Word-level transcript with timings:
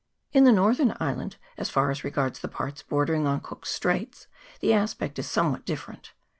In 0.31 0.45
the 0.45 0.51
northern 0.51 0.95
island, 0.99 1.37
as 1.59 1.69
far 1.69 1.91
as 1.91 2.03
regards 2.03 2.39
the 2.39 2.47
parts 2.47 2.81
bordering 2.81 3.27
on 3.27 3.39
Cook's 3.39 3.69
Straits, 3.69 4.25
the 4.59 4.73
aspect 4.73 5.19
is 5.19 5.29
somewhat 5.29 5.63
different. 5.63 6.13